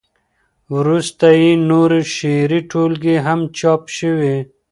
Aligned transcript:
وروسته 0.75 1.27
یې 1.41 1.51
نورې 1.69 2.01
شعري 2.15 2.59
ټولګې 2.71 3.15
هم 3.25 3.39
چاپ 3.57 3.81
شوې. 3.97 4.35